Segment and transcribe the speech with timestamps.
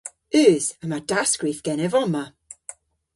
[0.43, 2.25] Eus, yma dasskrif genev omma.